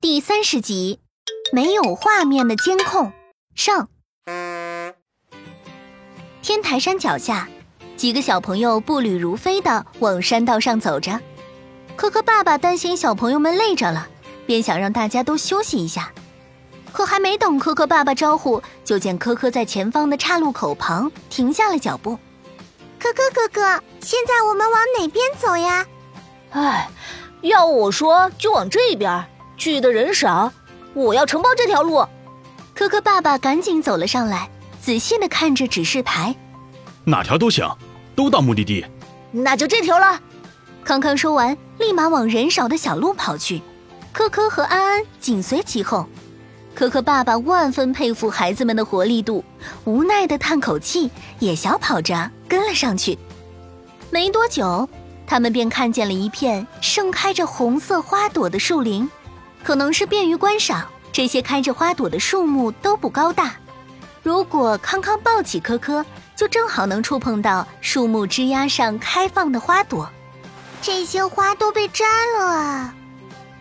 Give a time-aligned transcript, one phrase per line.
[0.00, 1.00] 第三十集，
[1.52, 3.12] 没有画面的监控
[3.54, 3.88] 上。
[6.42, 7.48] 天台山脚下，
[7.96, 11.20] 几个小朋友步履如飞的往山道上走着。
[11.96, 14.06] 科科爸爸担心小朋友们累着了，
[14.46, 16.12] 便想让大家都休息一下。
[16.92, 22.18] 可还没等科科爸爸招呼，就见科科在前方的岔路口旁停下了脚步。
[22.98, 25.84] 科科哥哥，现在我们往哪边走呀？
[26.50, 26.88] 哎，
[27.42, 29.24] 要我说就往这边，
[29.56, 30.52] 去的人少。
[30.94, 32.06] 我要承包这条路。
[32.74, 34.48] 科科爸爸赶紧走了上来，
[34.80, 36.34] 仔细的看着指示牌。
[37.04, 37.68] 哪条都行，
[38.14, 38.84] 都到目的地。
[39.30, 40.20] 那就这条了。
[40.84, 43.60] 康康说完，立马往人少的小路跑去。
[44.12, 46.06] 科科和安安紧随其后。
[46.74, 49.42] 科科爸爸万分佩服孩子们的活力度，
[49.84, 53.18] 无奈的叹口气，也小跑着跟了上去。
[54.10, 54.88] 没多久。
[55.26, 59.10] 他们便看见了一片盛开着红色花朵的树林，
[59.64, 63.56] 可能是便于观赏，这些开着花朵的树木都不高大。
[64.22, 66.04] 如果康康抱起科科，
[66.36, 70.08] 就正好能触碰到树木枝丫上开放的花朵。
[70.82, 72.04] 这些花都被摘
[72.38, 72.94] 了啊！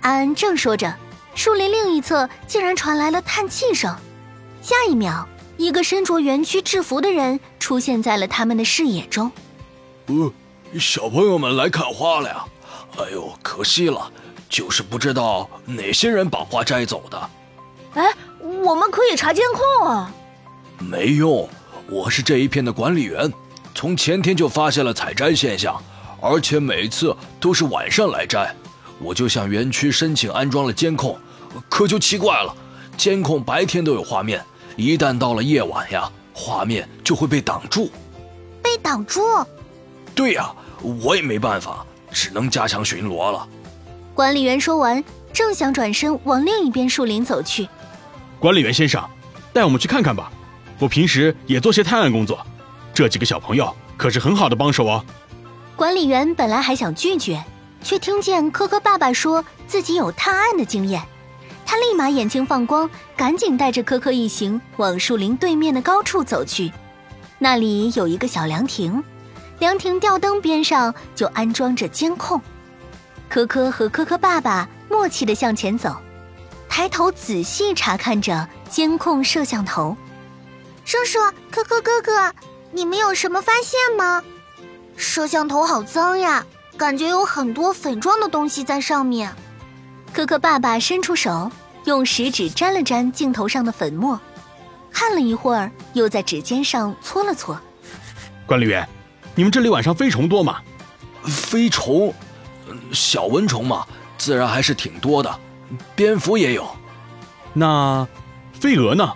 [0.00, 0.94] 安安正说着，
[1.34, 3.94] 树林另一侧竟然传来了叹气声。
[4.60, 9.30] 下一秒，一个身着园区制服的人出现在了他们的视野中。
[10.06, 10.32] 呃。
[10.78, 12.44] 小朋友们来看花了呀！
[12.98, 14.10] 哎呦，可惜了，
[14.48, 17.30] 就是不知道哪些人把花摘走的。
[17.94, 20.12] 哎，我们可以查监控啊！
[20.78, 21.48] 没用，
[21.88, 23.32] 我是这一片的管理员，
[23.74, 25.80] 从前天就发现了采摘现象，
[26.20, 28.54] 而且每次都是晚上来摘。
[28.98, 31.18] 我就向园区申请安装了监控，
[31.68, 32.54] 可就奇怪了，
[32.96, 34.44] 监控白天都有画面，
[34.76, 37.90] 一旦到了夜晚呀，画面就会被挡住。
[38.62, 39.20] 被挡住？
[40.14, 40.54] 对呀。
[41.02, 43.48] 我也没办法，只能加强巡逻了。
[44.14, 47.66] 管理员说完，正想转身往另一边树林走去。
[48.38, 49.02] 管理员先生，
[49.50, 50.30] 带我们去看看吧。
[50.78, 52.38] 我平时也做些探案工作，
[52.92, 55.02] 这几个小朋友可是很好的帮手哦。
[55.74, 57.42] 管理员本来还想拒绝，
[57.82, 61.02] 却听见科科爸爸说自己有探案的经验，
[61.64, 66.70] 他立马眼睛放光，赶紧带着科科一行往树林对面的高处走去。
[67.38, 69.02] 那里有一个小凉亭。
[69.64, 72.38] 凉亭吊灯边上就安装着监控，
[73.30, 75.96] 科科和科科爸爸默契地向前走，
[76.68, 79.96] 抬头仔细查看着监控摄像头。
[80.84, 81.18] 叔叔，
[81.50, 82.30] 科科哥哥，
[82.72, 84.22] 你们有什么发现吗？
[84.98, 86.44] 摄像头好脏呀，
[86.76, 89.34] 感觉有很多粉状的东西在上面。
[90.12, 91.50] 科科爸爸伸出手，
[91.84, 94.20] 用食指沾了沾镜头上的粉末，
[94.90, 97.58] 看了一会儿，又在指尖上搓了搓。
[98.44, 98.86] 管理员。
[99.34, 100.60] 你们这里晚上飞虫多吗？
[101.24, 102.14] 飞虫，
[102.92, 103.86] 小蚊虫嘛，
[104.16, 105.40] 自然还是挺多的。
[105.96, 106.68] 蝙蝠也有。
[107.52, 108.06] 那
[108.52, 109.12] 飞蛾呢？